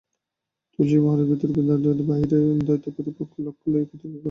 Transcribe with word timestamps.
তুলসী 0.73 0.97
মহারাজ 1.03 1.25
ভিতরে 1.31 1.51
বেদান্তবাদী, 1.57 2.03
বাহিরে 2.09 2.37
কিন্তু 2.41 2.63
দ্বৈতবাদীর 2.67 3.15
পক্ষ 3.19 3.33
লইয়া 3.71 3.87
তর্ক 3.89 4.01
করেন। 4.03 4.19